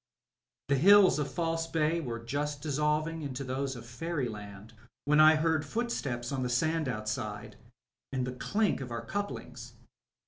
[0.69, 4.73] The hills of False Bay were just dissolving into those of fairyland
[5.05, 7.55] when I heard footsteps on the sand outside
[8.11, 9.73] and the clink of our couplings.